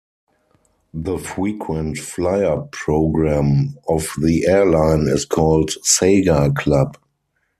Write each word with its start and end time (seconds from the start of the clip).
The 0.95 1.19
frequent 1.19 1.99
flyer 1.99 2.61
program 2.71 3.77
of 3.87 4.07
the 4.19 4.47
airline 4.47 5.01
is 5.01 5.25
called 5.25 5.69
"Saga 5.83 6.51
Club". 6.57 6.97